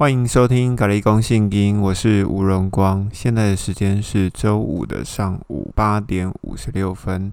[0.00, 3.06] 欢迎收听《咖喱公信经》，我是吴荣光。
[3.12, 7.30] 现在的时间是周五的上午八点五十六分。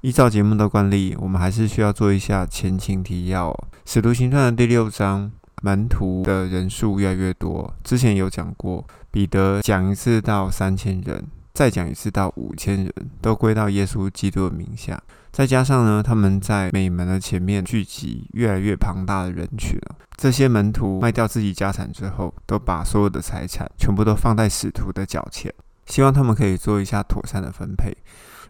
[0.00, 3.52] 依照节目的惯例，我们还是需要做一下前情提要。
[3.84, 5.30] 《使徒行传》的第六章，
[5.62, 7.72] 门徒的人数越来越多。
[7.84, 11.24] 之前有讲过，彼得讲一次到三千人，
[11.54, 12.92] 再讲一次到五千人，
[13.22, 15.00] 都归到耶稣基督的名下。
[15.32, 19.96] 再加上呢，他们在美门的前面聚集越来越庞大的人群了。
[20.16, 25.54] 这些门徒卖掉自己家产之后，都把所有的财产全部都放在使徒的脚前，
[25.86, 27.96] 希望他们可以做一下妥善的分配。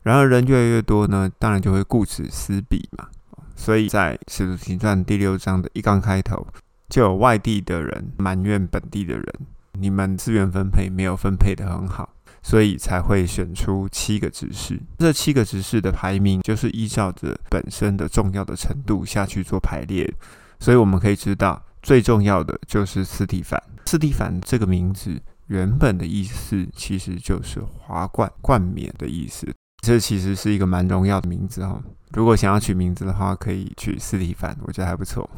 [0.02, 3.06] 然而人越来越多呢，当然就会顾此失彼嘛。
[3.54, 6.46] 所以在使徒行传第六章的一刚开头，
[6.88, 9.26] 就有外地的人埋怨本地的人：
[9.72, 12.08] 你们资源分配没有分配得很好。
[12.42, 20.12] 所以才会选出七个执事，这七个执事的排名就是依照着本身的重要的程度下去做排列。
[20.58, 23.62] 所以我们可以知道，最重要的就是斯蒂凡。
[23.86, 29.48] 斯蒂凡这个名字原本的意思其实就是华冠、冠冕的意思。
[29.82, 31.82] 这其实是一个蛮荣耀的名字哈。
[32.12, 35.28] 如果想要取名字的话，可以取斯蒂凡，我觉得还不错。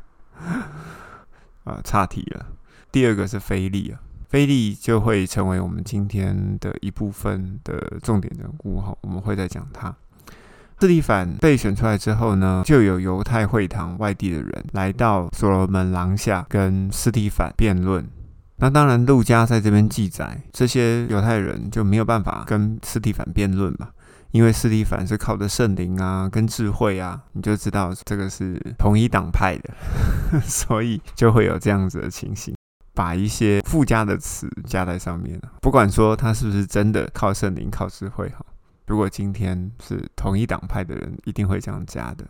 [1.64, 2.46] 啊，岔题了。
[2.92, 4.00] 第二个是菲利啊。
[4.30, 9.92] 菲利就会成为我们今天的一部分的重点人物哈，我们会再讲他。
[10.78, 18.06] 斯蒂凡被选出来之后呢，就有犹太会堂外地的人来到所罗门廊下跟斯蒂凡辩论。
[18.58, 23.88] 那当然，路加在这边记载，这些犹太人就没有办法跟斯蒂凡辩论嘛，
[24.30, 29.74] 因为斯蒂凡是靠着圣灵啊跟智慧啊，你就知道这个是同一党派的，
[30.46, 32.54] 所以就会有这样子的情形。
[33.00, 38.44] 把一些附加的词加在上面不管说他是不是真的靠圣灵、靠智慧哈。
[38.86, 42.26] 如果今天是同一党派的人，一定会这样加的。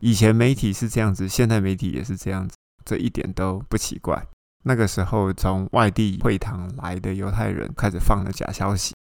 [0.00, 4.22] 以前媒体是这样子，现在媒体也是这样子，这一点都不奇怪。
[4.64, 8.94] 那个时候，从外地会堂来的犹太人开始放了假消息，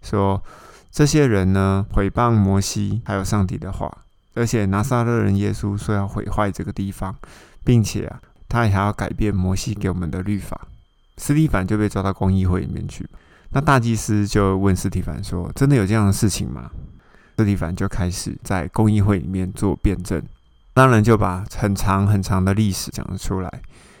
[0.00, 0.42] 说
[0.90, 3.94] 这些人呢毁谤摩西还有上帝的话，
[4.32, 7.14] 而且拿撒勒人耶稣说要毁坏这个地方，
[7.62, 8.18] 并且啊。
[8.54, 10.68] 他还要改变摩西给我们的律法，
[11.16, 13.04] 斯蒂凡就被抓到公议会里面去。
[13.50, 16.70] 那大祭司就问斯蒂凡说：“真的有这样的事情吗？”
[17.36, 20.22] 斯蒂凡就开始在公议会里面做辩证，
[20.72, 23.50] 当然就把很长很长的历史讲了出来，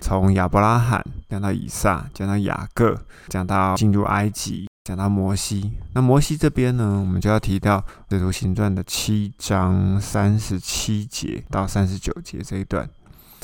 [0.00, 2.96] 从亚伯拉罕讲到以撒，讲到雅各，
[3.28, 5.72] 讲到进入埃及，讲到摩西。
[5.94, 12.88] 那摩西这边呢，我们就要提到《使徒行传》的七章三十七节到三十九节这一段。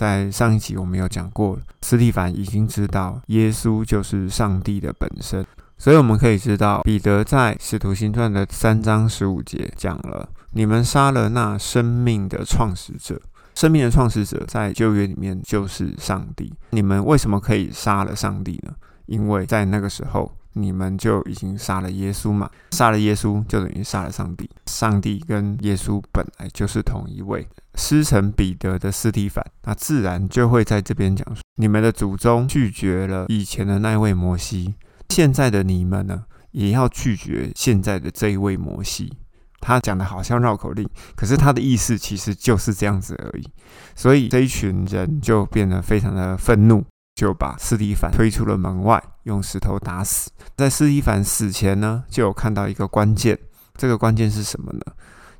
[0.00, 5.44] 在上一集我们有讲过，斯蒂凡已经知道耶稣就是上帝的本身，
[5.76, 13.20] 所以我们可以知道，彼得在使徒行传的三章十五节讲了：你们杀了那生命的创始者，
[13.54, 16.50] 生命的创始者在旧约里面就是上帝。
[16.70, 18.72] 你们为什么可以杀了上帝呢？
[19.04, 20.34] 因为在那个时候。
[20.54, 22.50] 你们就已经杀了耶稣嘛？
[22.72, 24.48] 杀了耶稣就等于杀了上帝。
[24.66, 27.46] 上帝跟耶稣本来就是同一位。
[27.76, 31.24] 师承彼得的斯提凡，那自然就会在这边讲：
[31.56, 34.74] 你们的祖宗拒绝了以前的那位摩西，
[35.08, 39.12] 现在的你们呢，也要拒绝现在的这一位摩西。
[39.60, 43.46] 他讲的好像绕口令，可是他的意思其实就是这样子而已。
[43.94, 46.82] 所以这一群人就变得非常的愤怒。
[47.20, 50.30] 就把斯蒂凡推出了门外，用石头打死。
[50.56, 53.38] 在斯蒂凡死前呢，就有看到一个关键，
[53.76, 54.80] 这个关键是什么呢？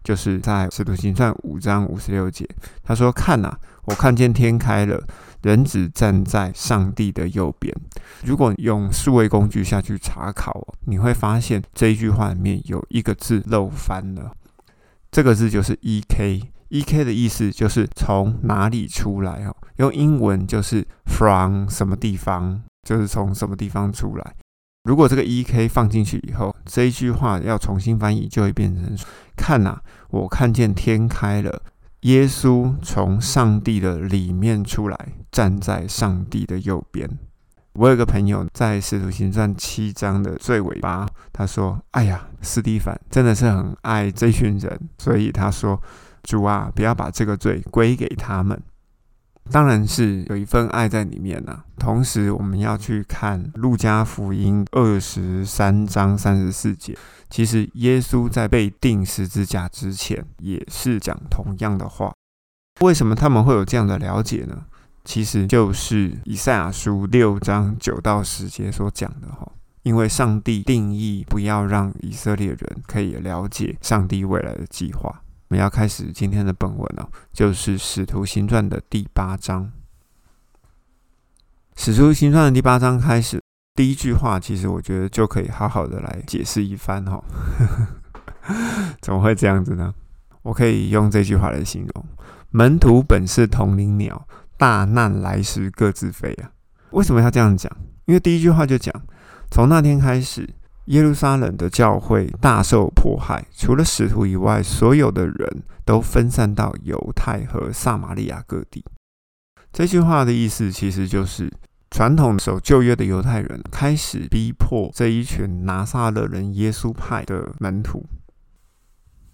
[0.04, 2.46] 就是在使徒行传五章五十六节，
[2.82, 5.02] 他说：“看呐，我看见天开了，
[5.41, 7.74] 人子站在上帝的右边。”
[8.26, 14.30] 如果用数位工具下去查考，你会发现这一句话里面有一个字漏翻了，
[15.10, 16.42] 这个字就是 “e k”。
[16.70, 24.34] E K 的意思就是从哪里出来哦，用英文就是 from 什么地方，就是从什么地方出来。
[24.84, 28.97] 如果这个 E K 放进去以后，这一句话要重新翻译，就会变成：
[29.36, 29.80] 看呐，
[30.10, 31.60] 我看见天开了，
[32.03, 34.97] 耶稣从上帝的里面出来，
[35.32, 37.10] 站在上帝的右边。
[37.72, 45.77] 我有个朋友在使徒行传七章的最尾巴，他说：“哎呀，斯蒂凡真的是很爱这群人，所以他说。”
[46.22, 48.60] 主啊，不要把这个罪归给他们。
[49.50, 51.64] 当然是有一份爱在里面呐。
[51.76, 56.96] 同时，我们要去看路加福音二十三章三十四节。
[57.28, 62.12] 其实，耶稣在被钉十字架之前，也是讲同样的话。
[62.80, 64.64] 为什么他们会有这样的了解呢？
[65.04, 69.50] 其实就是以赛亚书六章九到十节所讲的哈。
[69.82, 75.22] 因为上帝定义不要让以色列人可以了解上帝未来的计划。
[75.50, 79.64] 我们要开始今天的本文了，就是《使徒行传》的第八章。
[81.74, 83.42] 《使徒行传的第八章开始，
[83.74, 87.20] 第一句话，其实我觉得就可以好好的来解释一番哈。
[89.02, 89.92] 怎么会这样子呢？
[90.42, 92.04] 我可以用这句话来形容：
[92.50, 96.53] 门徒本是同林鸟，大难来时各自飞啊。
[96.91, 97.76] 为什么要这样讲？
[98.04, 98.94] 因为第一句话就讲，
[99.50, 100.48] 从那天开始，
[100.91, 108.84] 耶路撒冷的教会大受迫害，除了使徒以外，所有的人都分散到犹太和撒玛利亚各地。
[109.72, 111.48] 这句话的意思其实就是，
[111.92, 118.04] 传统守旧约的犹太人开始逼迫这一群拿撒勒人耶稣派的门徒。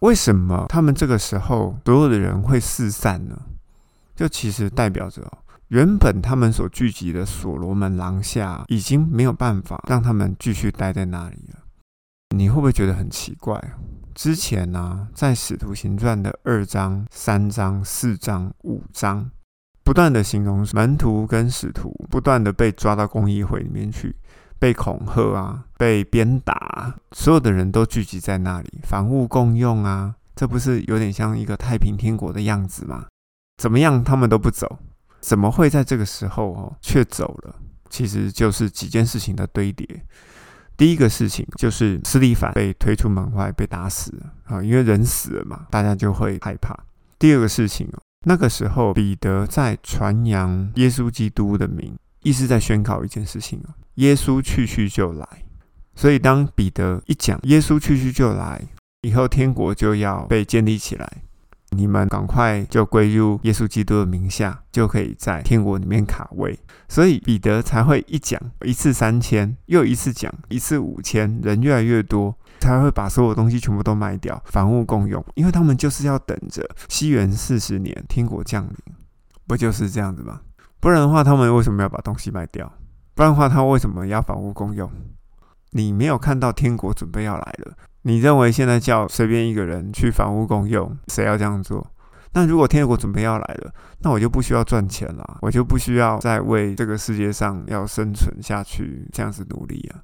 [0.00, 3.34] 为什么他们这个时候所有的人会四散呢？
[4.14, 5.22] 就其实代表着，
[5.68, 11.58] 原本他们所聚集的所罗门廊下已经没有办法让他们继续待在那里了。
[12.36, 13.60] 你会不会觉得很奇怪？
[14.14, 19.30] 之前呢，在使徒行传的二章、三章、四章、五章，
[19.84, 24.14] 不断的形容门徒跟使徒不断的被抓到公议会里面去。
[24.58, 33.04] 被恐吓啊，被鞭打，所有的人都聚集在那里，房屋共用啊，这不是有点像一个太平天国的样子吗？
[33.58, 34.78] 怎么样，他们都不走，
[35.20, 37.56] 怎么会在这个时候哦却走了？
[37.88, 39.86] 其实就是几件事情的堆叠。
[40.76, 44.12] 第一个事情就是斯蒂凡被推出门外，被打死
[44.44, 46.76] 啊，因为人死了嘛，大家就会害怕。
[47.18, 51.96] 第二个事情哦，那个时候彼得在传扬耶稣基督的名。
[52.22, 53.62] 意思在宣告一件事情，
[53.94, 55.26] 耶稣去去就来。
[55.94, 58.60] 所以当彼得一讲耶稣去去就来，
[59.02, 61.22] 以后天国就要被建立起来，
[61.70, 66.58] 你们赶快就归入耶稣基督的名下，就可以在天国里面卡位。
[66.88, 78.94] 所以彼得才会一讲一次三千，又一次讲一次五千，人越来越多，才会把所有东西全部都卖掉，房屋共用，因为他们就是要等着西元四十年天国降临，
[79.46, 80.40] 不就是这样子吗？
[80.78, 82.72] 不然的话，他们为什么要把东西卖掉？
[83.14, 84.88] 不然的话，他为什么要房屋共用？
[85.72, 87.76] 你没有看到天国准备要来了？
[88.06, 91.84] 你认为现在叫随便一个人去房屋共用，谁要这样做？
[92.34, 99.98] 那如果天国准备要来了，那我就不需要赚钱了，我就不需要再为这个世界上要生存下去这样子努力啊。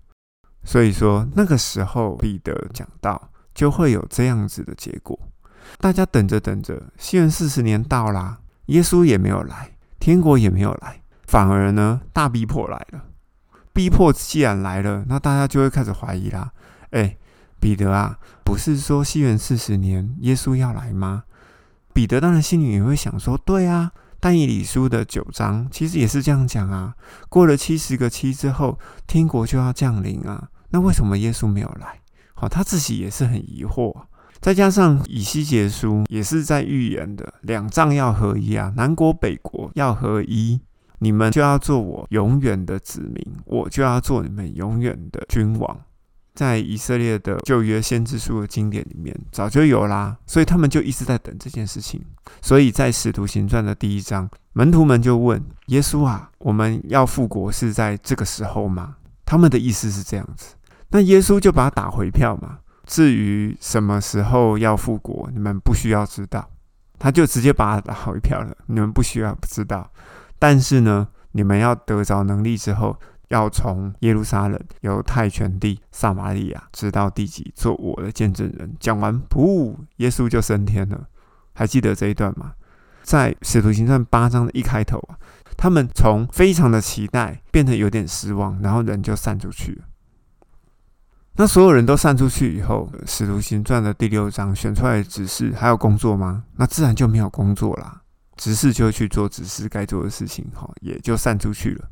[0.64, 5.16] 所以说，那个时候彼得讲到，就会有这样子的结果。
[5.78, 9.70] 大家等着等着，西元四十年到啦，耶稣也没有来。
[10.00, 13.04] 天国也没有来，反而呢，大逼迫来了。
[13.72, 16.50] 逼迫既然来了，那大家就会开始怀疑啦。
[16.90, 17.16] 哎，
[17.62, 21.22] 彼得啊，不是说西元四十年耶稣要来吗？
[21.94, 26.92] 彼得当然心里也会想说，对啊，但以理书的九章其实也是这样讲啊。
[27.28, 28.76] 过了七十个七之后，
[29.06, 30.48] 天国就要降临啊。
[30.70, 32.00] 那为什么耶稣没有来？
[32.34, 33.94] 好，他自己也是很疑惑。
[34.40, 40.60] 再加上以西结书也是在预言的两藏要合一啊，南国北国要合一，
[40.98, 45.80] 你们就要做我永远的子民，我就要做你们永远的君王。
[46.34, 52.02] 在以色列的旧约先知书的经典里面早就有啦，所以他们就一直在等这件事情。
[52.40, 58.96] 所以在使徒行传的第一章，门徒们就问耶稣啊：“我们要复国是在这个时候吗？”
[59.26, 60.54] 他们的意思是这样子，
[60.88, 62.58] 那耶稣就把他打回票嘛。
[62.86, 66.50] 至于什么时候要复国，你们不需要知道，
[66.98, 68.54] 他就直接把他打回票了。
[68.66, 69.90] 你们不需要知道，
[70.38, 72.98] 但是呢，你们要得着能力之后，
[73.32, 78.76] 要从耶路撒冷、犹太全地、撒玛利亚，直到地极，做我的见证人。
[78.78, 81.08] 讲完，噗，耶稣就升天了。
[81.54, 82.52] 还记得这一段吗？
[83.02, 85.16] 在使徒行传八章的一开头啊，
[85.56, 89.84] 他们从非常的期待，变得有点失望，然后人就散出去了。
[91.36, 96.44] 那所有人都散出去以后，《使徒行传》的第六章选出来的执事还有工作吗？
[96.56, 98.02] 那自然就没有工作啦。
[98.36, 101.88] 执事就去做执事该做的事情，哈，也就散出去了。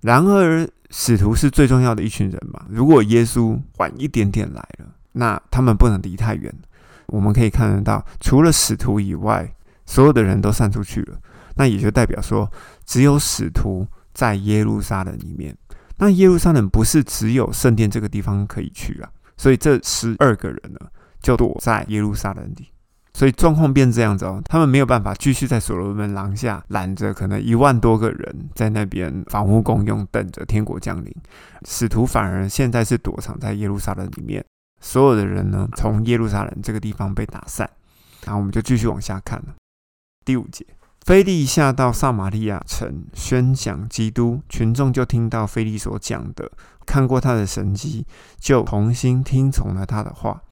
[0.00, 2.64] 然而，使徒是最重要的一群人嘛。
[2.68, 6.52] 如果耶稣晚一点点来了，那他们不能离太远。
[7.06, 9.52] 我们可以看得到，除了使徒以外，
[9.84, 11.18] 所有的人都散出去了。
[11.54, 12.50] 那也就代表说，
[12.86, 15.54] 只有使徒在耶路撒冷里面。
[15.98, 20.78] 那耶路撒冷不是只有圣殿这个地方可以去啊，所以这十二个人呢
[21.20, 22.68] 就躲在耶路撒冷里，
[23.12, 31.14] 所以状况变这样子哦，他们没有办法继续在所罗门廊下揽着可能一万多个人在那边房屋共用，等着天国降临。
[31.66, 34.44] 使徒反而现在是躲藏在耶路撒冷里面，
[34.80, 37.68] 所有的人呢从耶路撒冷这个地方被打散，
[38.24, 39.54] 然后我们就继续往下看了
[40.24, 40.64] 第五节。
[41.04, 46.52] 菲利下到撒玛利亚城宣讲基督，群众就听到菲利所讲的，
[46.86, 48.06] 看过他的神迹，
[48.38, 50.42] 就同心听从了他的话。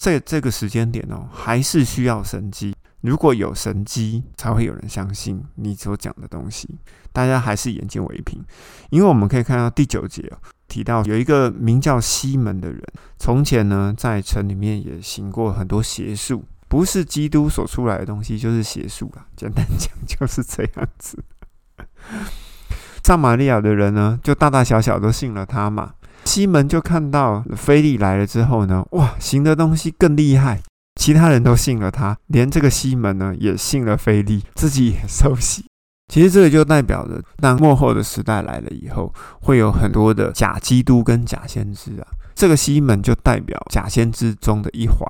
[0.00, 2.74] 在这个时间点哦，还是需要神迹。
[3.00, 6.78] 如果有神机，才会有人相信你所讲的东西。
[7.12, 8.42] 大家还是眼见为凭，
[8.90, 10.32] 因为我们可以看到第九节
[10.66, 12.82] 提到有一个名叫西门的人，
[13.18, 19.26] 从前呢在城里面也行过很多邪术，不是基督所出来的东西，就是邪术啊。
[19.36, 21.22] 简单讲 就是这样子。
[23.04, 25.92] 撒玛利亚的人呢，就大大小小都信了他嘛。
[26.24, 30.60] 西门就看到菲利来了之后呢，哇，行的东西更厉害，
[31.00, 35.64] 其他人都信了他，连这个西门呢也信了菲利，自己也受洗。
[36.12, 42.06] 其实这个就代表着，当末后的时代来了以后，会有很多的假基督跟假先知啊。
[42.34, 45.06] 这个西门就代表假先知中的一环。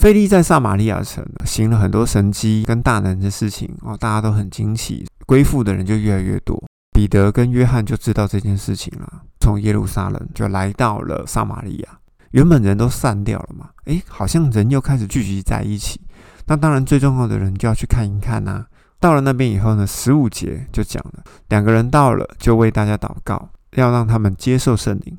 [0.00, 6.62] 菲利在撒玛利亚城行了很多神迹跟大能的事情哦，大家都很惊奇，归附的人就越来越多。
[6.98, 12.00] 彼得跟约翰就知道这件事情了，从耶路撒冷就来到了撒玛利亚。
[12.32, 16.00] 原本人都散掉了嘛，诶，好像人又开始聚集在一起。
[16.46, 18.66] 那当然最重要的人就要去看一看呐。
[18.98, 25.16] 到了那边以后呢，十五节就讲了，两个人到了就为大家祷告，要让他们接受圣灵，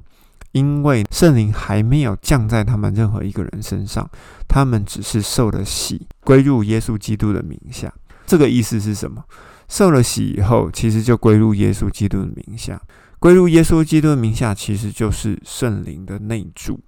[0.51, 4.05] 因为圣灵还没有降在他们任何一个人身上，
[4.49, 7.89] 他们只是受了洗，归入耶稣基督的名下。
[8.27, 9.23] 这个意思是什么？
[9.69, 12.81] 受了洗以后，其实就归入耶稣基督的名下。
[13.19, 16.79] 归入耶稣基督的名下，其实就是圣灵的内住，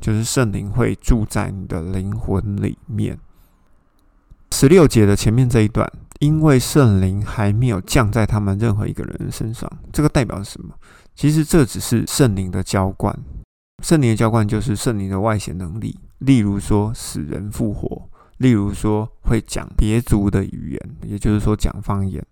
[0.00, 3.18] 就是圣灵会住在你的灵魂里面。
[4.52, 10.74] 十六节的前面这一段，因为圣灵还没有降在他们任何一个人身上，这个代表什么？
[11.14, 13.16] 其实这只是圣灵的浇灌。
[13.82, 18.08] 圣灵的浇灌就是圣灵的外显能力，例如说死人复活。
[18.38, 22.24] 例如说会讲别族的语言，也就是说讲方言。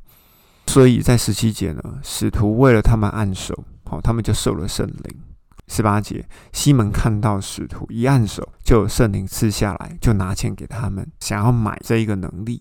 [0.66, 5.20] 所以在十七节呢，使徒为了他们按手，好，他们就受了圣灵。
[5.68, 12.60] 十八节，西门看到使徒一按手，就有圣灵赐下来，就拿钱给他们，想要买这一个能力。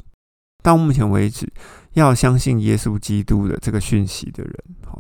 [0.64, 1.52] 到目前为止，
[1.94, 4.56] 要相信耶稣基督的这个讯息的人，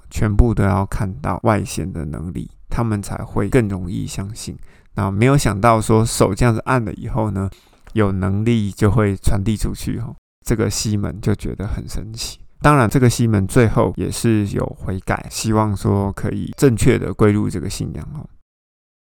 [0.10, 4.58] 全部都要看到外显的能力，他们才会更容易相信。
[4.96, 7.50] 那没有想到说手这样子按了以后呢？
[7.94, 10.16] 有能力就会传递出去哦。
[10.46, 12.40] 这个西门就觉得很神奇。
[12.62, 18.28] 当然，这个西门最后也是有悔改，希望说可以正确的归入这个信仰哦。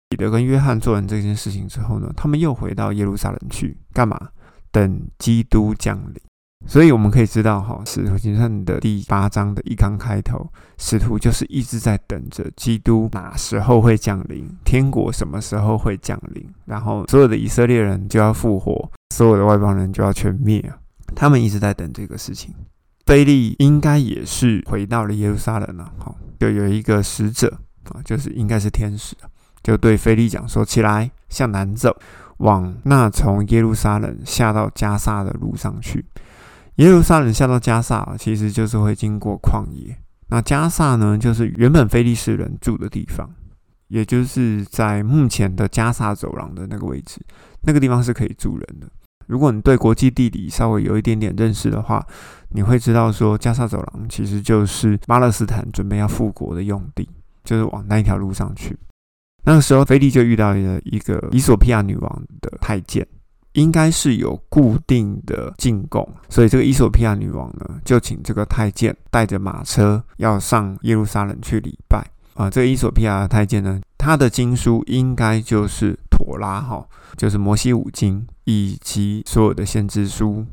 [0.08, 4.30] 彼得跟约翰做完这件事情之后呢，他们又回到耶路撒冷去干嘛？
[4.70, 6.20] 等基督降临。
[6.66, 20.62] 所以我们可以知道，哈，使徒行传的第八章的一刚开头，使徒就是一直在等着基督哪时候会降临，天国什么时候会降临，然后所有的以色列人就要复活，所有的外邦人就要全灭！
[21.14, 22.54] 他们一直在等这个事情。
[23.06, 29.16] 菲利应该也是回到了耶路撒冷了，哈，就有一个使者啊，就是应该是天使，
[29.62, 31.96] 就对菲利讲说：“起来，向南走，
[32.38, 36.04] 往那从耶路撒冷下到加沙的路上去。”
[36.78, 39.96] 耶路撒冷下到加萨，其实就是会经过旷野。
[40.28, 43.28] 那加萨呢，就是原本菲利士人住的地方，
[43.88, 47.20] 也就是在目前的加萨走廊的那个位置。
[47.62, 48.88] 那个地方是可以住人的。
[49.26, 52.06] 如果你对国际地理稍微有一点点认识的话，
[52.50, 57.08] 你会知道说，加萨走廊其实就是巴勒斯坦准备要复国的用地，
[57.42, 58.78] 就是往那一条路上去。
[59.42, 63.04] 那个时候，菲利就遇到了一个伊索比亚女王的太监。
[63.58, 72.48] 应该是有固定的进贡，所以这个伊索比亚女王呢，就请这个太监带着马车要上耶路撒冷去礼拜啊。
[72.48, 76.86] 这个伊索比亚太监呢，他的经书应该就是妥拉哈，
[77.16, 80.46] 就是摩西五经以及所有的先知书。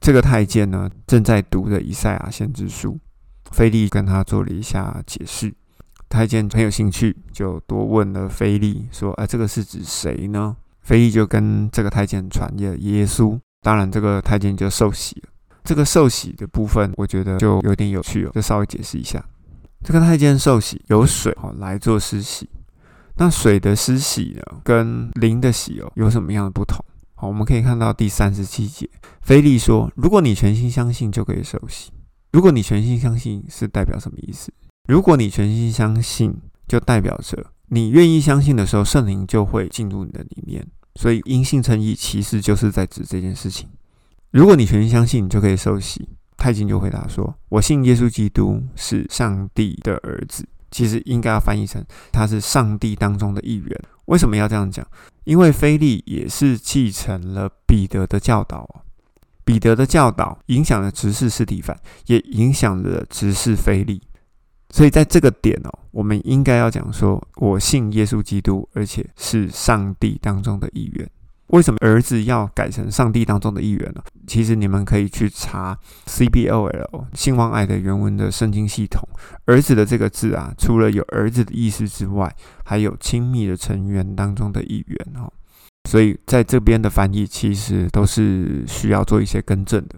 [0.00, 2.96] 这个太监呢，正在读着以赛亚先知书，
[3.50, 5.52] 菲利跟他做了一下解释。
[6.08, 15.28] 太监很有兴趣，就多问了菲利说：“哎，这个是指谁呢？”菲利就跟这个太监传了耶稣，当然这个太监就受洗了。
[15.64, 19.24] 这个受洗的部分，我觉得就有点有趣哦，就稍微解释一下。
[19.84, 22.48] 这个太监受洗有水哦来做施洗，
[23.16, 26.84] 那水的施洗呢，跟灵的洗哦有什么样的不同？
[27.14, 28.88] 好，我们可以看到第三十七节，
[29.20, 31.92] 菲利说：如果你全心相信，就可以受洗。
[32.32, 34.52] 如果你全心相信是代表什么意思？
[34.88, 36.34] 如果你全心相信，
[36.66, 37.46] 就代表着。
[37.74, 40.62] 你愿意相信的时候，圣灵就会进入你的里面。
[40.96, 43.66] 所以因信称义，其实就是在指这件事情。
[44.30, 46.06] 如果你全心相信，你就可以受洗。
[46.36, 53.80] 太监就回答说：“我信耶稣基督是上帝的儿子。”其实应该要翻译成他是上帝当中的一员。
[54.06, 54.86] 为什么要这样讲？
[55.24, 58.84] 因为菲利也是继承了彼得的教导。
[59.46, 61.74] 彼得的教导影响了执事斯提凡，
[62.04, 64.02] 也影响了执事菲利。
[64.72, 71.08] 所以在这个点哦，我们应该要讲说，我信耶稣基督，而且是上帝当中的一员。
[71.48, 74.02] 为什么儿子要改成上帝当中的一员呢？
[74.26, 79.06] 其实你们可以去查 C B O L 兴旺爱的原文的圣经系统。
[79.44, 85.30] 儿子的这个字啊，除了有儿子的意思之外，还有亲密的成员当中的一员哦。
[85.90, 89.96] 所以在这边的翻译其实都是需要做一些更正的。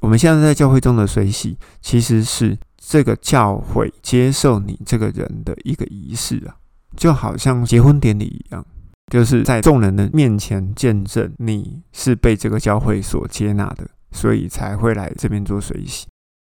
[0.00, 6.54] 我们现在在教会中的水洗，其实是这个教会接受你这个人的一个仪式啊，
[6.96, 8.64] 就好像结婚典礼一样。
[9.10, 16.06] 就是在众人的面前见证你是被这个教会所接纳的，所以才会来这边做水洗。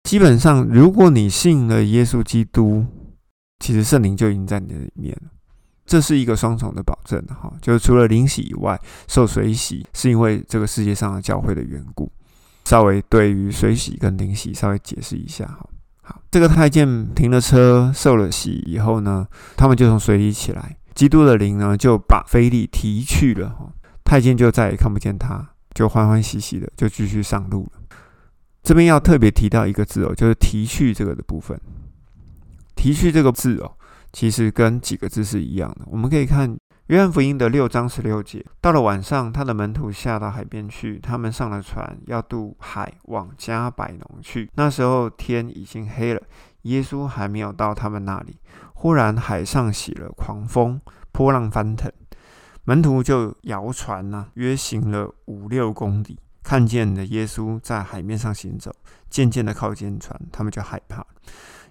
[0.04, 2.86] 基本上，如果你信了耶稣基督，
[3.58, 5.30] 其实圣灵就已经在你的里面了。
[5.84, 12.10] 这是一个双重的保证哈，就是除了灵洗以外，受水洗是因为这个世界上的教会的缘故。
[12.64, 15.66] 稍微对于水洗跟灵洗稍微解释一下哈。
[16.30, 20.76] 这个太监停了车，受了洗以后呢，他们就从水里起来。
[20.94, 23.72] 基督的灵呢，就把菲利提去了，
[24.04, 27.80] 太监就再也看不见他，就欢欢喜喜的就继续上路了。
[28.62, 31.58] 这边要特别提到一个字哦，就是提去这个的部分。
[32.74, 33.72] 提去这个字哦，
[34.12, 35.86] 其实跟几个字是一样的。
[35.86, 36.56] 我们可以看
[36.88, 44.50] 约翰福音的六章十六节，到了晚上，他的门徒下到海边去，他们上了船，要渡海往加百农去。
[44.54, 46.22] 那时候天已经黑了，
[46.62, 48.38] 耶稣还没有到他们那里。
[48.72, 50.80] 忽然海上起了狂风，
[51.12, 51.92] 波浪翻腾，
[52.64, 58.74] 门徒就摇船呐，约行了五六公里，看见了耶稣在海面上行走，
[59.10, 61.04] 渐渐的靠近船，他们就害怕。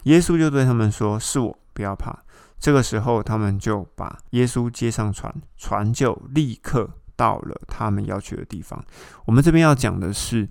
[0.04, 2.16] 耶稣就对他们说：“是我，不要怕。”
[2.60, 8.84] 这个时候，他们就把耶稣接上船，船就立刻到了他们要去的地方。
[9.26, 10.48] 我们这边要讲的是。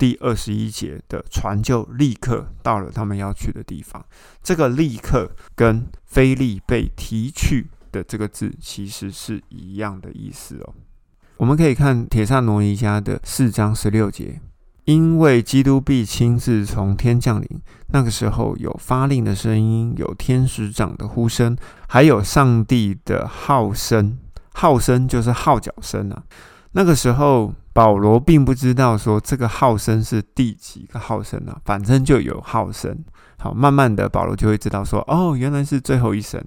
[0.00, 4.02] 第二十一节的船就立刻到了他们要去的地方。
[4.42, 10.72] 这个“立刻”跟“菲利被提去”的这个字其实是一样的意思哦。
[11.36, 14.40] 我们可以看《铁萨罗尼迦》的四章十六节，
[14.90, 17.48] 因为基督必亲自从天降临，
[17.92, 21.56] 那个时候有发令的声音，有天使长的呼声，
[21.86, 24.18] 还有上帝的号声。
[24.54, 26.22] 号声就是号角声啊。
[26.72, 27.54] 那个时候。
[27.72, 32.92] 保罗并不知道说这个号声是第几个号声啊，反正就有号声。
[33.38, 36.44] 好，慢慢的保罗就会知道说，哦，原来是最后一声。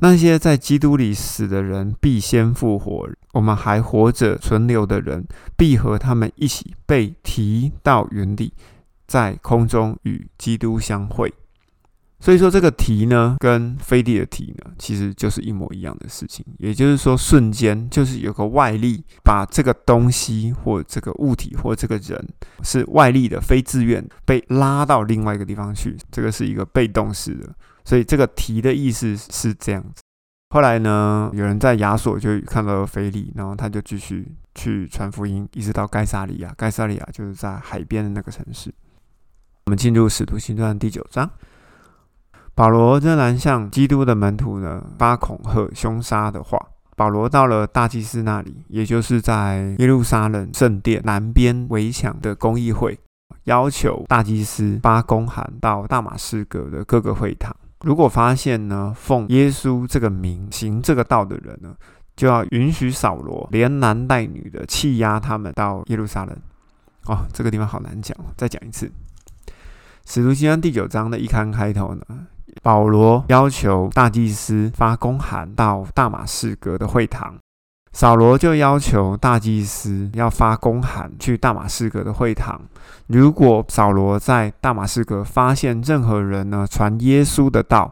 [0.00, 8.52] 那些在基督里死的人必先复活，我们还活着存留的人必和他们一起被提到云里，
[9.06, 11.32] 在空中与基督相会。
[12.18, 16.44] 所以说这个题呢，跟飞地的题呢，其实就是一模一样的事情。
[16.58, 22.28] 也就是说，瞬间就是有个外力把这个东西或这个物体或这个人
[22.62, 27.54] 是外力的非自愿被拉到另外一个地方去，这个是一个被动式的。
[27.86, 30.02] 所以这个题的意思是这样子。
[30.50, 36.52] 后来呢，有人在亚索就看到了菲利，然后他就继续去传福音，一直到盖萨利亚。
[36.56, 38.74] 盖萨利亚就是在海边的那个城市。
[39.66, 41.30] 我们进入使徒行传第九章。
[42.54, 46.58] 保罗仍然向基督的门徒呢发恐吓、凶杀的话。
[46.96, 52.98] 保罗到了大祭司那里，也就是在耶路撒冷圣殿南边围墙的公议会，
[53.44, 57.54] 要求大祭司发公函到大马士革的各个会堂。
[57.80, 61.74] 如果发现呢奉耶稣这个名行这个道的人呢，
[62.16, 66.36] 就要允许扫罗连男带女的欺压他们到耶路撒冷。
[67.04, 68.90] 哦，这个地方好难讲，再讲一次。
[70.04, 72.04] 使徒行传第九章的一刊开头呢？
[72.62, 77.36] 保罗要求大祭司发公函到大马士革的会堂，
[77.96, 82.60] 扫罗就要求大祭司要发公函去大马士革的会堂。
[83.06, 87.90] 如果扫罗在大马士革发现任何人呢传耶稣的道，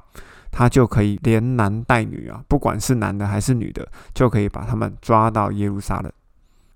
[0.51, 6.13] 他就可以连男带女啊，不管是男的还是女的，就可以把他们抓到耶路撒冷。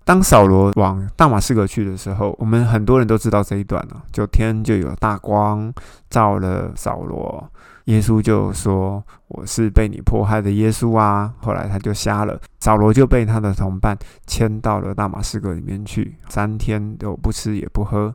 [0.09, 5.71] 当扫罗往大马士革去的时候，我们很多人都知道这一段了，就天就有大光
[6.09, 7.47] 照了扫罗。
[7.85, 13.95] 耶稣就说：“我是被你迫害的耶稣啊！”后来他就瞎了，扫罗就被他的同伴
[14.25, 18.11] 牵到了大马士革里面去，三天都不吃也不喝。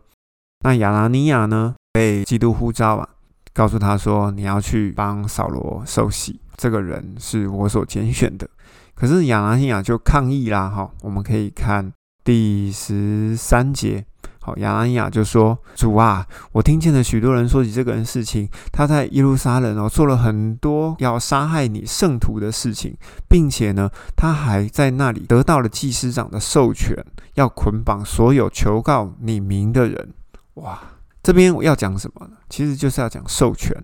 [0.65, 3.09] 那亚拿尼亚呢，被基督呼召啊，
[3.53, 8.49] 告诉他说：“你要去帮扫罗受洗，这个人是我所拣选的。”
[8.95, 14.05] 可是亚拿尼亚就抗议啦，哈，我们可以看第十三节。
[14.41, 22.95] 好，亚拿尼亚就说：“主啊，我听见了许多人说起这个人事情，他在耶路撒冷哦做了很多要杀害你圣徒的事情，
[23.27, 26.95] 并且呢，他还在那里得到了祭司长的授权，
[27.35, 30.13] 要捆绑所有求告你名的人。
[30.55, 30.79] 哇，
[31.23, 32.37] 这边我要讲什么呢？
[32.51, 33.75] 其实就是要讲授权。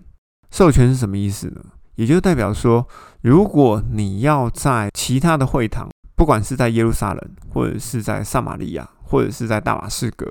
[0.51, 1.61] 授权是什么意思呢？
[2.01, 2.87] 也就代表说，
[3.21, 10.25] 如果你要在其他的会堂不管是在耶路撒冷，或者是在撒玛利亚，或者是在大马士革，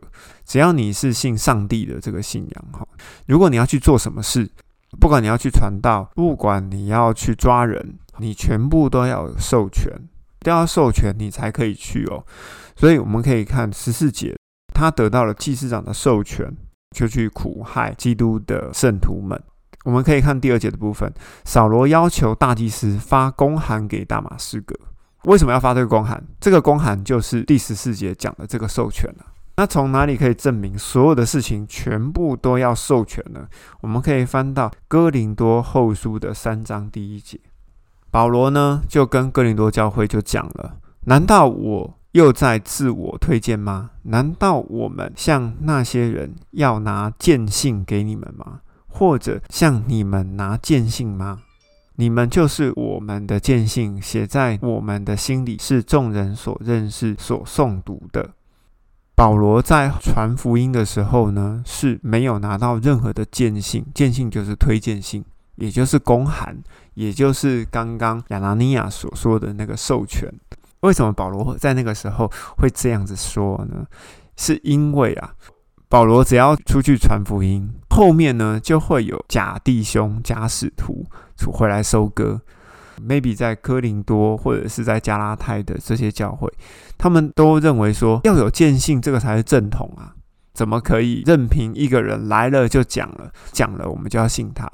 [0.44, 2.84] 只要你是信上帝的这个信仰，哈，
[3.28, 4.50] 如果你要去做什么事，
[4.98, 9.92] 不管你要去传道，不管你要去抓人，你全部都要授权，
[10.40, 12.26] 都要授权你才可以去哦。
[12.74, 14.36] 所以我们可以看十四节，
[14.74, 16.52] 他得到了祭司长的授权，
[16.96, 19.40] 就去苦害基督的圣徒们。
[19.84, 21.12] 我们可以看第二节的部分，
[21.44, 24.74] 扫罗要求大祭司发公函给大马士革。
[25.24, 26.22] 为什么要发这个公函？
[26.40, 29.26] 这个公函就是第十四节讲的这个授权了。
[29.56, 33.46] 那从哪里可以证明所有的事情全部都要授权呢？
[33.82, 37.38] 我们可以翻到哥林多后书的三章第一节，
[38.10, 43.90] 保罗呢就跟哥林多教会就讲了：难道我又在自我推荐吗？
[44.04, 48.60] 难道我们像那些人要拿荐信给你们吗？
[48.90, 51.42] 或者像你们拿荐信吗？
[51.96, 58.30] 你们就是我们的见信，写在我们的心里，是众人所认识、所诵读的。
[59.14, 65.22] 保罗在传福音的时候呢，是没有拿到任何的见信，见信就是推荐信，
[65.56, 66.56] 也就是公函，
[66.94, 70.32] 也就是刚刚亚拿尼亚所说的那个授权。
[70.80, 73.86] 为什么保罗在那个时候会这样子说呢？
[74.36, 75.34] 是因为啊。
[75.90, 81.04] 保罗只要出去传福音，后面呢就会有假弟兄、假使徒
[81.36, 82.40] 出回来收割。
[83.02, 86.52] maybe 在科林多或者是在加拉太的这些教会，
[86.98, 90.12] 他们都认为说要有见信，这个才是正统啊！
[90.52, 94.70] 怎么可以任凭一个人来了就讲了，讲了我们就要信他？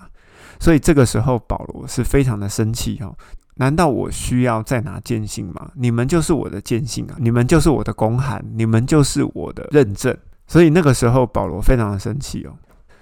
[0.58, 3.14] 所以这个时候保罗是非常的生气哦。
[3.54, 5.70] 难道我需要再拿见信吗？
[5.76, 7.16] 你们就是我的见信啊！
[7.18, 10.16] 你们就是我的公函，你们就是我的认证。
[10.48, 12.52] 所以那个时候，保罗非常的生气哦。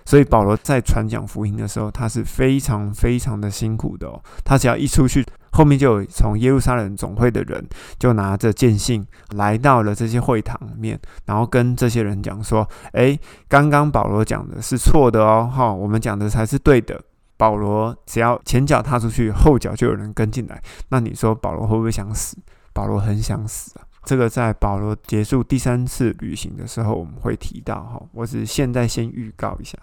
[0.04, 4.20] 所以保罗在传讲福音的时候，他是非常非常的辛苦的哦。
[4.44, 7.66] 他只要一出去，后面就有从耶路撒冷总会的人
[7.98, 17.00] 就拿着剑信来到了这些会堂里面，然后跟这些人讲说：“诶，刚刚保罗讲的是错的哦，哈，我们讲的才是对的。”
[17.36, 20.62] 保罗只要前脚踏出去，后脚就有人跟进来。
[20.90, 22.36] 那你说保罗会不会想死？
[22.72, 23.82] 保罗很想死啊。
[24.04, 28.00] 这个在保罗结束第三次旅行的时候，我们会提到哈。
[28.12, 29.76] 我只是现在先预告一下，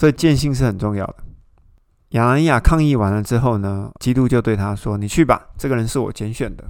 [0.00, 1.16] 所以见性是很重要的。
[2.12, 6.64] 亚拿尼亚抗议完了之后呢，基督就对他说：“你去吧，这个人是我拣选的。”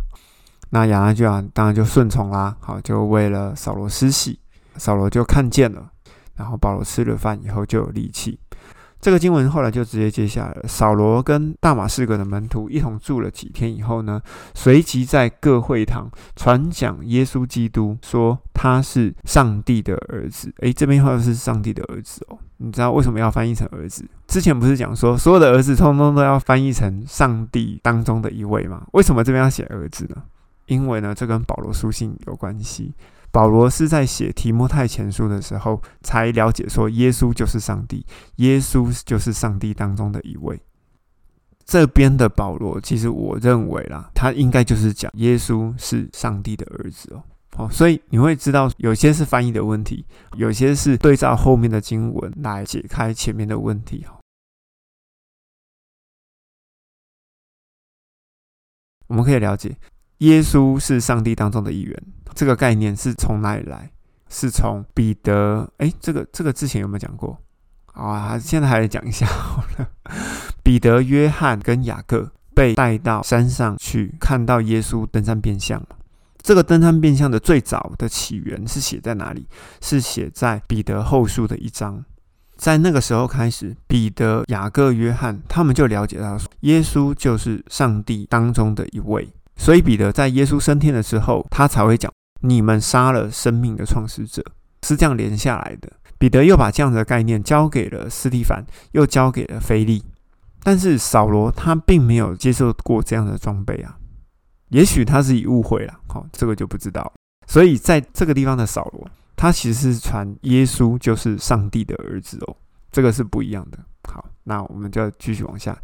[0.71, 4.41] 那亚拿尼亚当然就顺从啦，好，就为了扫罗施洗，
[4.75, 5.93] 扫罗就看见了，
[6.35, 8.37] 然后保罗吃了饭以后就有力气。
[9.01, 10.69] 这个经文后来就直接接下来了。
[10.69, 14.21] 扫罗跟大马士革的门徒一同住了几天以后呢，
[14.55, 20.53] 随即在各会堂传讲耶稣基督，说他是上帝的儿子。
[20.59, 22.39] 诶，这边话是上帝的儿子哦。
[22.59, 24.05] 你知道为什么要翻译成儿子？
[24.27, 28.87] 之前不是讲说所有的儿子通通都要翻译成上帝当中的一位吗？
[28.93, 30.17] 为什么这边要写儿子呢？
[30.67, 32.93] 因为呢，这跟保罗书信有关系。
[33.33, 38.05] 保罗是在写提摩太前书的时候，才了解说耶稣就是上帝，
[38.37, 40.61] 耶稣就是上帝当中的一位。
[41.65, 47.23] 这边的保罗，其实我认为啦，他应该就是讲耶稣是上帝的儿子哦。
[47.57, 50.05] 好，所以你会知道，有些是翻译的问题，
[50.37, 54.19] 有些是对照后面的经文来解开前面的问题哦。
[59.07, 59.77] 我们可以了解。
[60.21, 62.03] 耶稣是上帝当中的一员，
[62.35, 63.91] 这个概念是从哪里来？
[64.29, 65.69] 是从彼得？
[65.79, 67.37] 哎，这个这个之前有没有讲过？
[67.95, 69.89] 啊，现在还来讲一下好了。
[70.63, 75.85] 彼得、约翰跟雅各被带到山上去，看到耶稣登山变相
[76.43, 79.49] 这个登山变相的最早的起源是写在哪里？
[79.81, 82.05] 是写在彼得后书的一章。
[82.57, 89.29] 在那个时候开始，彼得、雅各、约翰他们就了解到，耶稣就是上帝当中的一位。
[89.61, 94.43] 所以彼得在耶稣升天的时候，他才会讲：“你们杀了生命的创始者。”
[94.83, 95.93] 是这样连下来的。
[96.17, 100.03] 彼得又把这样的概念交给了斯蒂凡，又交给了菲利。
[100.63, 103.99] 但是扫罗他并没有接受过这样的装备啊，
[104.71, 107.13] 也许他是以误会了，好，这个就不知道。
[107.47, 112.57] 所以在这个地方的扫罗，他其实是传耶稣就是上帝的儿子哦，
[112.91, 113.79] 这个是不一样的。
[114.09, 115.79] 好，那我们就继续往下。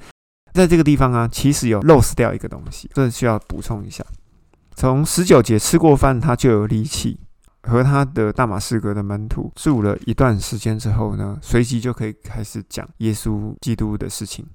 [0.57, 4.05] 在这个地方啊，其实有漏失掉一个东西，这需要补充一下。
[4.75, 7.21] 从十九节吃过饭，他就有力气，
[7.63, 14.47] 和他的大马士革的门徒住了一段时间之后呢，随即就可以开始讲耶稣基督的事情。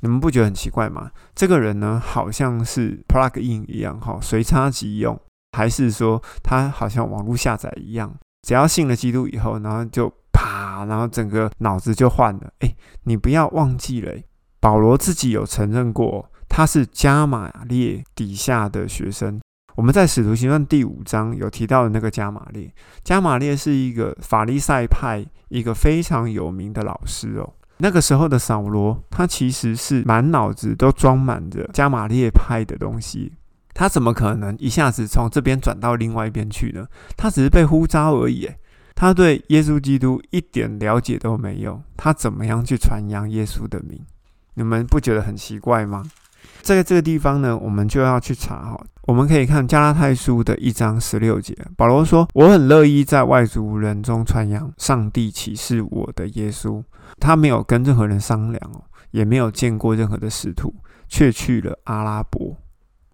[0.00, 1.10] 你们不觉得很奇怪吗？
[1.34, 5.20] 这个人呢，好像是 plug in 一样，哈，随插即用，
[5.52, 8.14] 还是说他好像网络下载一样？
[8.46, 12.52] 只要信了基督以后，然后就啪，然后整个脑子就换了。
[12.60, 14.14] 哎，你不要忘记了。
[14.60, 19.40] 保罗自己有承认过，他是加马列底下的学生。
[19.76, 22.72] 我们在使徒行传第五章有提到的那个加玛列，
[23.04, 27.52] 加玛列是一个法利赛派一个非常有名的老师哦。
[27.76, 33.32] 那个时候的扫罗，他其实是满脑子都装满着加玛列派的东西，
[33.72, 36.88] 他怎么可能一下子从这边转到另外一边去呢？
[37.16, 38.50] 他只是被呼召而已，
[38.96, 44.04] 他对耶稣基督一点了解都没有，他怎么样去传扬耶稣的名？
[44.58, 46.02] 你们不觉得很奇怪吗？
[46.62, 48.84] 在这个地方呢，我们就要去查哈。
[49.02, 56.82] 我们可以看加拉太书的一章十六节，保罗说：“我很乐意在外族人中传扬上帝启示我的耶稣。”
[57.20, 60.74] 他没有跟任何人商量哦，也没有见过任何的使徒，
[61.06, 62.56] 却去了阿拉伯。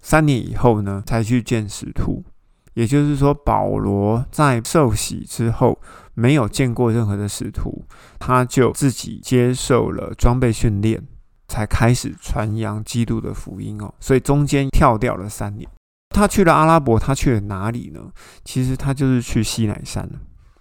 [0.01, 2.25] 三年以后呢，才去见使徒。
[2.73, 5.79] 也就是说，保罗在受洗之后，
[6.15, 7.85] 没有见过任何的使徒，
[8.19, 11.01] 他就自己接受了装备训练，
[11.49, 13.93] 才开始传扬基督的福音哦。
[14.01, 15.69] 所以中间跳掉了三年。
[16.11, 18.01] 他去了阿拉伯，他去了哪里呢？
[18.45, 20.09] 其实他就是去西乃山。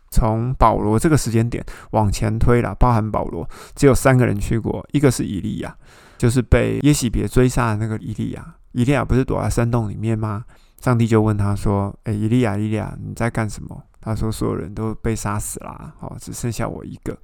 [0.10, 5.76] 从保罗这个时间点往前推了，包含保罗，只有三个人去过，一个是以利亚，
[6.18, 8.56] 就是被耶喜别追杀的那个以利亚。
[8.74, 10.46] 以利亚不是躲在山洞里面吗？
[10.82, 17.18] 上帝就问他说：“诶，以利亚，以利亚，你在干什么？”他说：“所有人都被杀死了，好，只剩下我一个。”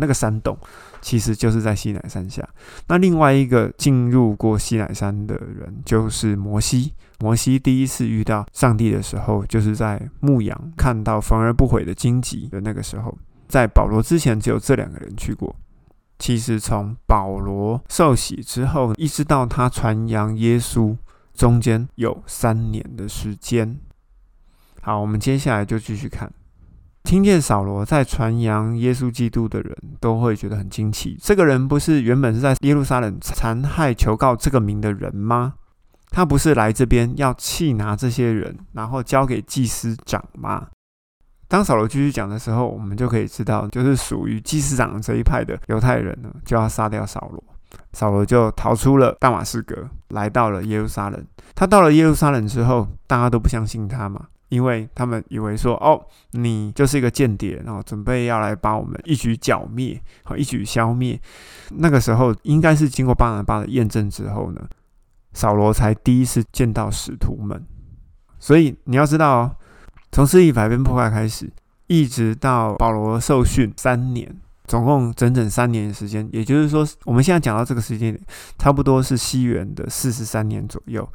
[0.00, 0.56] 那个山洞
[1.00, 2.46] 其实就是在西乃山下。
[2.88, 6.92] 那另外一个进入过西乃山的人就是摩西。
[7.20, 13.16] 摩西第一次遇到上帝的时候，就是在牧羊看到焚而不毁的荆棘的那个时候。
[13.46, 15.54] 在保罗之前，只有这两个人去过。
[16.18, 20.96] 其实从保罗受洗之后，一直到他传扬耶稣，
[21.34, 23.78] 中间有三年的时间。
[24.80, 26.32] 好，我们接下来就继续看。
[27.02, 31.18] 听见扫罗在传扬耶稣基督的人都会觉得很惊奇。
[31.20, 35.54] 这个人不是原本是在耶路撒冷残害求告这个名的人吗？
[36.10, 40.66] 他不是来这边要弃拿这些人，然后交给祭司长吗？
[41.48, 47.42] 当扫罗继续讲的时候，我们就可以知道，就是属于祭司长这一派的犹太人呢，就要杀掉扫罗。
[47.92, 51.24] 扫罗就逃出了大马士革，来到了耶路撒冷。
[51.54, 54.26] 他到了耶路撒冷之后，大家都不相信他嘛。
[54.50, 55.98] 因为他们以为说，哦，
[56.32, 61.18] 你就是一个间谍，然后准备要来把我们一举剿灭和一举消灭。
[61.70, 64.60] 那个时候，应该是经过巴拿巴的验证之后呢，
[65.32, 67.64] 扫罗才第一次见到使徒们。
[68.40, 69.56] 所以你要知道，
[70.10, 71.48] 从四一百变破坏开始，
[71.86, 74.34] 一直到保罗受训三年，
[74.66, 76.28] 总共整整三年的时间。
[76.32, 78.18] 也就是说，我们现在讲到这个时间，
[78.58, 81.08] 差不多是西元的四十三年左右。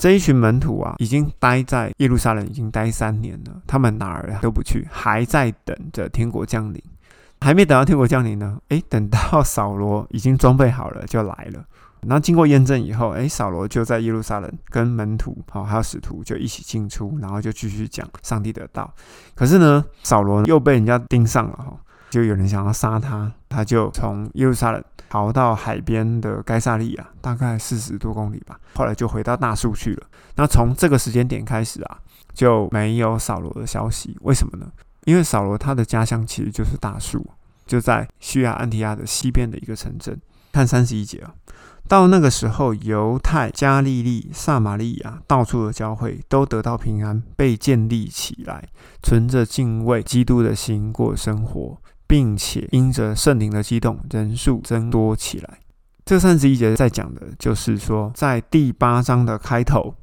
[0.00, 6.82] 这一群门徒啊，已经待在耶路撒冷已经待三年了，他们哪儿都不去，还在等着天国降临。
[7.42, 11.62] 还没等到天国降临呢，诶，等到扫罗已经装备好了就来了。
[12.00, 18.90] 然后经过验证以后，诶，扫罗就在耶路撒冷跟门徒好还有使徒就一起进出，然后就继续讲上帝的道。
[19.34, 21.76] 可是呢，扫罗又被人家盯上了哈，
[22.10, 24.84] 就有人想要杀他，他就从耶路撒冷。
[25.08, 28.60] 逃到海边的该萨利亚，大概四十多公里吧。
[28.76, 30.06] 后来就回到大树去了。
[30.36, 31.98] 那从这个时间点开始啊，
[32.32, 34.16] 就没有扫罗的消息。
[34.20, 34.70] 为什么呢？
[35.06, 37.28] 因为扫罗他的家乡其实就是大树，
[37.66, 40.16] 就在叙亚安提亚的西边的一个城镇。
[40.52, 41.34] 看三十一节啊，
[41.88, 48.68] 到那个时候，犹太、加利利、撒玛利亚到处的教会都得到平安，被建立起来，
[49.02, 51.78] 存着敬畏基督的心过生活。
[52.10, 55.58] 并且因着圣灵的激动，人数增多起来。
[56.04, 59.94] 这三十一节在讲的就是说，在第八章的开头，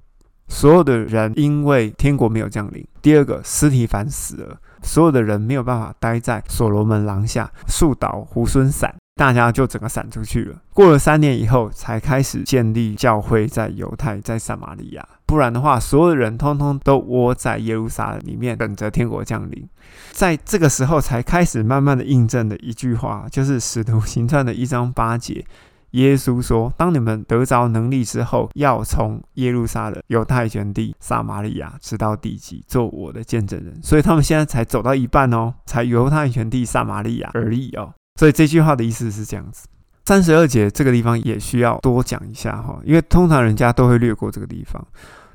[0.48, 2.88] 所有的人因为天国没有降临。
[3.02, 8.96] 第二个，斯提凡死了，所有的人没有办法待在所罗门廊下，树倒猢狲散。
[9.18, 10.56] 大家就整个散出去了。
[10.74, 15.06] 过了三年以后，才开始建立教会，在犹太，在撒玛利亚。
[15.28, 19.68] 不然的话，所有人通通都窝在耶路撒冷里面，等着天国降临。
[20.12, 25.46] 在这个时候，才开始慢慢的印证的一句话，就是使徒行传的一章八节，
[25.92, 37.94] 耶稣说：“当你们得着能力之后，要从耶路撒冷、犹太全地、撒玛利亚，直到地极，做我的见证人。”所以他们现在才走到一半哦，才犹太全地、撒玛利亚而已哦。
[38.18, 39.68] 所以这句话的意思是这样子。
[40.08, 44.82] 三十二节这个地方也需要多讲一下哈，因为通常人家都会略过这个地方。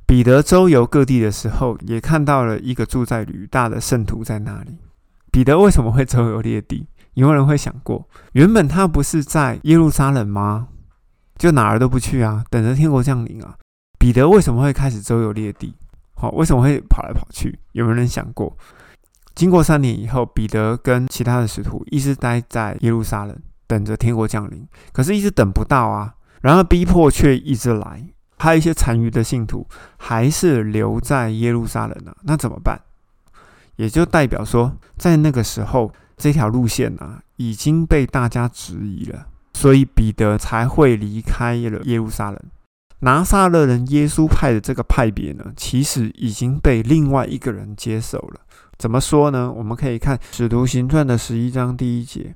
[0.07, 4.79] 彼得周游各地的时候，也看到了一个住在吕大的圣徒在那里。
[5.31, 6.87] 彼得为什么会周游列地？
[7.13, 10.69] 有人会想过，原本他不是在耶路撒冷吗？
[11.37, 13.55] 就哪儿都不去啊，等着天国降临啊。
[13.99, 15.75] 彼得为什么会开始周游列地？
[16.15, 17.59] 好，为什么会跑来跑去？
[17.73, 18.57] 有没有人想过？
[19.35, 23.37] 经过三年以后，彼得跟其他的使徒一直待在耶路撒冷，
[23.73, 24.69] 等着天国降临。
[24.93, 26.15] 可是，一直等不到啊。
[26.43, 28.05] 然而，逼迫却一直来。
[28.37, 32.79] 还有一些残余的信徒还是留在耶路撒冷呢，那怎么办？
[33.77, 42.39] 也就代表说，在那个时候，这条路线啊已经被大家质疑了，所以彼得才会离开了耶路撒冷。
[43.01, 48.41] 拿撒勒人耶稣派的这个派别呢，其实已经被另外一个人接手了。
[48.77, 49.53] 怎么说呢？
[49.53, 52.35] 我们可以看《使徒行传》的十一章第一节：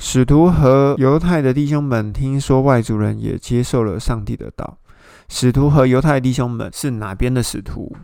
[0.00, 4.78] 使徒和犹太的弟兄们听说外族人也接受了上帝的道。
[5.28, 7.94] 使徒和犹太弟兄们是哪边的使徒？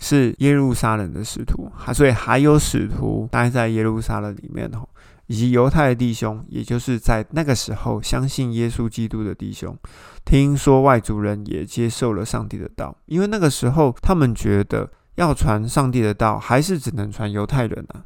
[0.00, 4.88] 是耶路撒冷的使徒，还所以还有使徒待在耶路撒冷里面哦，
[5.26, 9.76] 以及犹太的弟兄，也就是在那个时候相信耶稣基督的弟兄，
[10.24, 18.02] 听说外族人也接受了上帝的道，因为那个时候他们觉得要传上帝的道，还是只能传犹太人啊。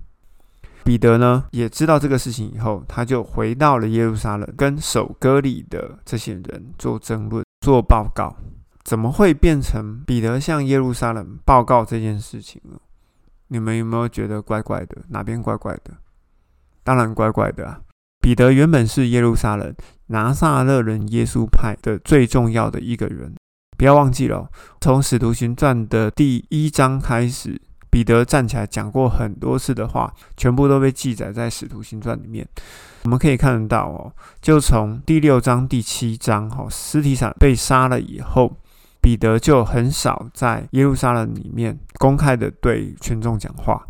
[0.86, 8.36] 彼得呢也知道这个事情以后，他就回到了耶路撒冷，跟守割礼的这些人做争论、做报告。
[8.84, 12.78] 怎么会变成彼得向耶路撒冷报告这件事情呢？
[13.48, 14.98] 你们有没有觉得怪怪的？
[15.08, 15.92] 哪边怪怪的？
[16.84, 17.80] 当然怪怪的啊！
[18.20, 19.74] 彼得原本是耶路撒冷
[20.06, 23.34] 拿撒勒人耶稣派的最重要的一个人，
[23.76, 24.48] 不要忘记了，
[24.80, 27.60] 从使徒行传的第一章开始，
[27.96, 32.46] 彼得站起来讲过很多次的话，全部都被记载在使徒行传里面。
[33.04, 38.54] 我们可以看得到哦，就从第六章、第七章，哈，尸体上被杀了以后。
[39.00, 43.86] 彼得就很少在耶路撒冷里面公开的对群众讲话。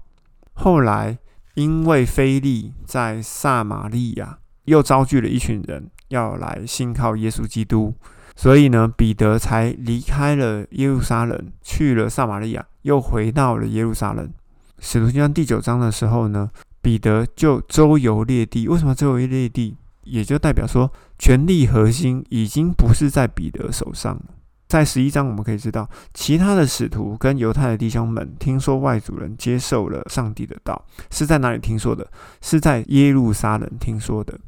[0.52, 1.18] 后来，
[1.54, 7.92] 因为菲利在撒玛利亚又招聚了一群人要来信靠耶稣基督，
[8.36, 14.30] 所以呢，彼得才离开了耶路撒冷，去了撒玛利亚，又回到了耶路撒冷。
[14.78, 16.50] 使徒行传第九章的时候呢，
[16.82, 18.68] 彼得就周游列地。
[18.68, 19.74] 为什么周游列地？
[20.04, 24.20] 也就代表说，权力核心已经不是在彼得手上。
[24.68, 32.06] 在十一章，我们可以知道，其他的使徒跟犹太的弟兄们听说外族人接受了上帝的道，是在哪里听说的？
[32.40, 34.38] 是在耶路撒冷听说的。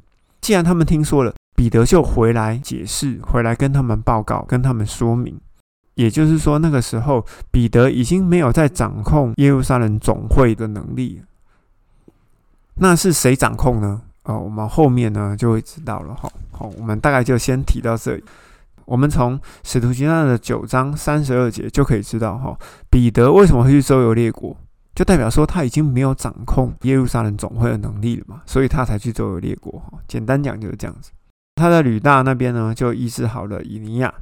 [0.40, 5.36] 既然他们听说了，彼得就回来解释，回来跟他们报告，跟他们说明。
[5.94, 11.20] 也就是说，那个时候彼得已经没有在掌控耶路撒冷总会的能力。
[12.76, 14.00] 那是谁掌控呢？
[14.22, 16.14] 哦，我们后面呢就会知道了。
[16.14, 18.22] 哈，好，我们大概就先提到这里。
[18.84, 22.56] 我们从使徒行传的九章三十二节就可以知道，哈，
[22.88, 24.56] 彼得为什么会去周游列国，
[24.94, 29.72] 就代表说他已经没有掌控耶路撒冷总会的能力了嘛，所以他才去周游列国。
[29.80, 31.10] 哈，简单讲就是这样子。
[31.58, 34.14] 他在吕大那边呢，就医治好了以尼亚，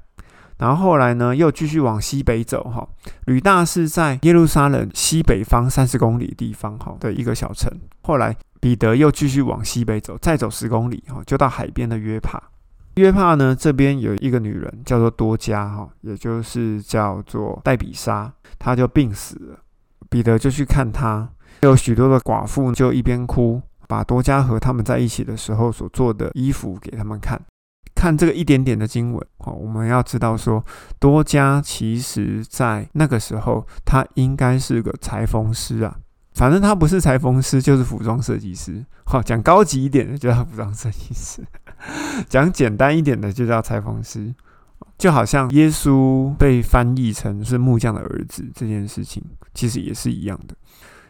[0.59, 2.65] 然后后来呢，又继续往西北走。
[2.65, 2.89] 哈，
[3.27, 7.71] 吕大是在耶路撒冷西北方三十公里地方，哈的一个小城。
[8.03, 12.43] 后来彼得又继续往西北走，再走十公里，哈，就到海边的约帕。
[12.95, 19.59] 约帕呢，这边有一个女人叫做多加哈，也就是叫做戴比莎，她就病死了。
[20.09, 21.29] 彼得就去看她，
[21.61, 27.41] 有许多的寡妇就一边哭，把多加和他们在一起的时候所做的衣服给他们看。
[27.95, 30.63] 看这个一点点的经文，哦，我们要知道说，
[30.99, 35.97] 多加其实在那个时候，他应该是个裁缝师啊。
[36.35, 38.85] 反正他不是裁缝师，就是服装设计师。
[39.07, 41.43] 好，讲高级一点的就叫服装设计师，
[42.29, 44.35] 讲简单一点的就叫裁缝师。
[44.99, 49.23] 就好像耶稣被翻译成是木匠的儿子这件事情，
[49.55, 50.55] 其实也是一样的。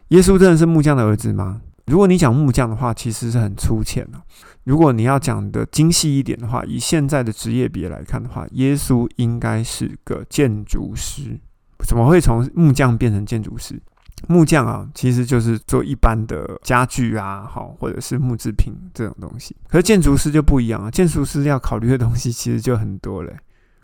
[0.08, 1.60] 耶稣真的是木匠的儿子吗？
[1.86, 4.20] 如果你讲木匠的话，其实是很粗浅的。
[4.64, 11.38] 如果你要讲的精细一点的话，以现在的职业别来看的话，耶稣应该是个建筑师。
[11.86, 13.80] 怎么会从木匠变成建筑师？
[14.26, 19.54] 木匠啊，其实就是做一般的家具啊，好，或者是木制品这种东西。
[19.68, 23.36] 可是建筑师就不一样啊，建筑师要考虑的东西其实就很多嘞。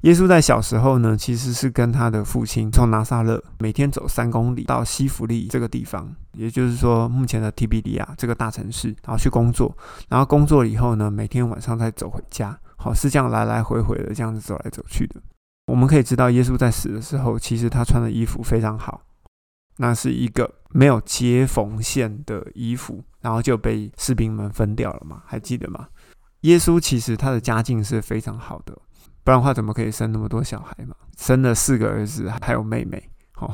[0.02, 9.76] 耶稣在小时候呢，其实是跟他的父亲从拿撒勒每天走三公里到西弗利这个地方，也就是说目前的提比利亚这个大城市，然后去工作。
[10.08, 15.20] 然后工作以后呢，每天晚上再走回家，好，是这样来来回回的这样子走来走去的。
[15.66, 19.02] 我们可以知道，耶稣在死的时候，其实他穿的衣服非常好。
[19.76, 25.22] 那是一个没有接缝线的衣服，然后就被士兵们分掉了嘛？
[25.24, 25.86] 还记得吗？
[26.40, 28.76] 耶稣其实他的家境是非常好的，
[29.24, 30.94] 不然的话怎么可以生那么多小孩嘛？
[31.16, 33.50] 生了四个儿子，还有妹妹，哦，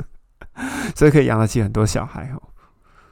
[0.96, 2.42] 所以可以养得起很多小孩哦。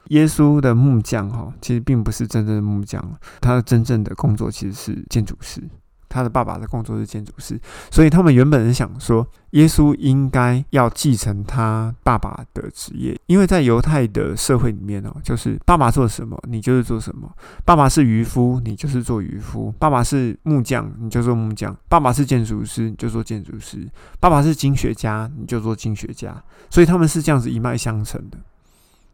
[0.07, 3.03] 耶稣的木匠哈，其实并不是真正的木匠，
[3.41, 5.61] 他真正的工作其实是建筑师。
[6.09, 7.59] 他的爸爸的工作是建筑师，
[7.91, 17.27] 所以他们原本是想说，耶稣应该要继承他爸爸的职业，因为在犹太的社会里面哦，就是爸爸做什么，你就是做什么；
[17.65, 23.79] 爸爸是渔夫，你就是做渔夫；爸爸是木匠，你就做木匠；爸爸是建筑师，你就做建筑师；
[24.19, 26.41] 爸爸是经学家，你就做经学家。
[26.69, 28.37] 所以他们是这样子一脉相承的，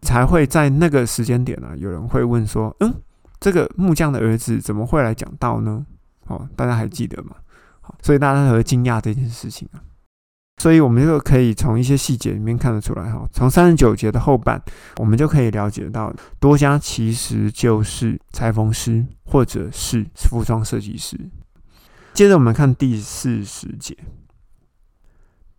[0.01, 2.93] 才会在那个时间点呢，有人会问说，嗯，
[3.39, 5.85] 这个木匠的儿子怎么会来讲道呢？
[6.27, 7.35] 哦，大家还记得吗？
[7.81, 9.81] 好，所以大家才会惊讶这件事情啊。
[10.57, 13.27] 所以我们就可以从一些细节里面看得出来哈。
[13.33, 14.61] 从三十九节的后半，
[14.97, 21.19] 我们就可以了解到，多加其实就是裁缝师或者是服装设计师。
[22.13, 23.97] 接着我们看第四十节，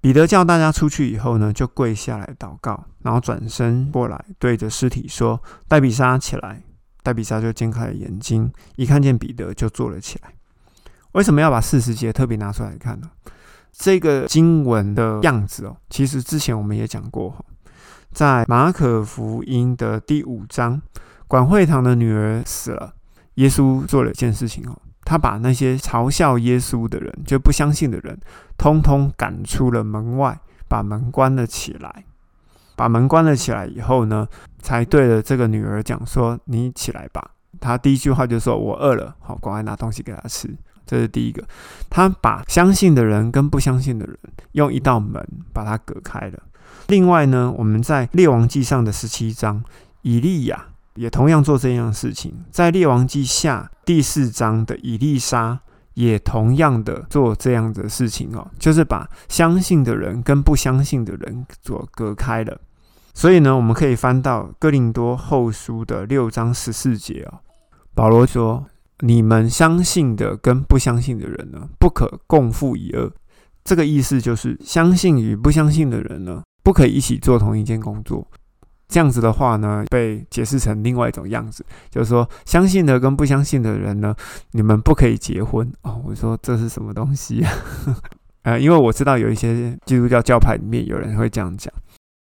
[0.01, 6.63] 彼得叫大家出去以后呢，就跪下来祷告，然后转身过来对着尸体说：“戴比莎起来。”
[7.03, 10.33] 戴比莎就睁开了眼睛，一看见彼得就坐了起来。
[11.15, 13.11] 为什么要把四十节特别拿出来看呢？
[13.73, 17.35] 这个经文的样子哦，其实之前我们也讲过，
[18.13, 20.81] 在马可福音的第五章，
[21.27, 22.95] 管会堂的女儿死了，
[23.35, 28.19] 耶稣做了一件事情哦，他把那些嘲笑耶稣的人，就不相信的人，
[28.57, 30.39] 通通赶出了门外，
[30.69, 32.05] 把门关了起来。
[32.77, 34.27] 把门关了起来以后呢，
[34.61, 40.53] 才对着这个女儿讲说：“你起来吧。”他第一句话就说：“我饿了。”好，赶快拿东西给她吃。
[40.87, 41.43] 这是第一个，
[41.89, 44.19] 他把相信的人跟不相信的人
[44.53, 46.39] 用一道门把它隔开了。
[46.89, 49.65] 另外呢，我们在列王记上的十七章，
[50.03, 50.67] 以利亚
[50.97, 52.45] 也同样做这样的事情。
[52.51, 55.59] 在列王记下第四章的以利沙
[55.95, 62.61] 也同样的做这样的事情哦，就是把相信的人跟不相信的人所隔开了。
[63.15, 67.41] 所以呢，我们可以翻到哥林多后书的六章十四节哦，
[67.95, 68.67] 保罗说。
[69.01, 73.13] 你们相信的跟不相信的人呢，不可共负一恶。
[73.65, 78.27] 这个意思就是，相信与不相信的人呢，不可以一起做同一件工作。
[78.87, 84.15] 这样子的话呢，被解释成另外一种样子，就是说，相信的跟不相信的人呢，
[84.53, 86.01] 你们不可以结婚哦。
[86.05, 87.43] 我说这是什么东西？
[88.45, 91.73] 呃，因为我知道有一些基督教教派里面有人会这样讲。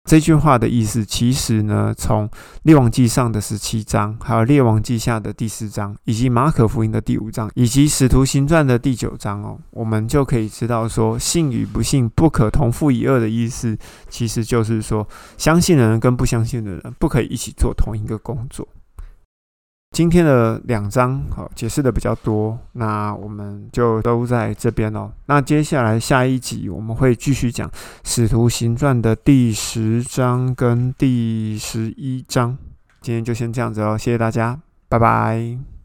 [0.09, 2.27] 这句话的意思，其实呢，从
[2.63, 13.77] 列王记上的十七章，还有列王记下的第四章，以及马可福音的第五章，以及使徒行传的第九章哦，我们就可以知道说，信与不信不可同负一二的意思，
[14.09, 15.07] 其实就是说，
[15.37, 18.67] 相信的人跟不相信的人不可以一起做同一个工作。
[19.91, 25.11] 今天的两章好解释的比较多，那我们就都在这边哦。
[25.25, 27.67] 那接下来下一集我们会继续讲
[28.03, 32.57] 《使徒行传》的第十章跟第十一章。
[33.01, 35.78] 今天就先这样子哦，谢谢大家，拜拜。